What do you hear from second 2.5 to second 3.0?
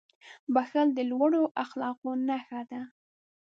ده.